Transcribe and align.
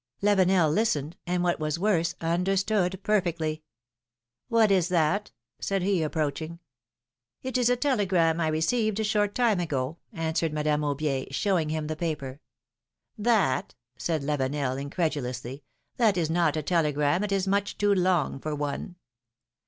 Lavenel 0.23 0.71
listened, 0.73 1.15
and 1.27 1.43
what 1.43 1.59
was 1.59 1.77
worse, 1.77 2.15
understood 2.21 2.99
per 3.03 3.21
fectly. 3.21 3.61
What 4.47 4.71
is 4.71 4.89
that?" 4.89 5.29
said 5.59 5.83
he, 5.83 6.01
approaching. 6.01 6.57
it 7.43 7.55
is 7.55 7.69
a 7.69 7.75
telegram 7.75 8.39
I 8.39 8.47
received 8.47 8.99
a 8.99 9.03
short 9.03 9.35
time 9.35 9.59
ago," 9.59 9.99
answered 10.11 10.53
Madame 10.53 10.81
Aubier, 10.81 11.27
showing 11.31 11.69
him 11.69 11.85
the 11.85 11.95
paper. 11.95 12.39
^^That?" 13.19 13.75
said 13.95 14.23
Lavenel, 14.23 14.81
incredulously, 14.81 15.61
^Ghat 15.99 16.17
is 16.17 16.31
not 16.31 16.57
a 16.57 16.63
telegram: 16.63 17.23
it 17.23 17.31
is 17.31 17.47
much 17.47 17.77
too 17.77 17.93
long 17.93 18.39
for 18.39 18.55
one 18.55 18.95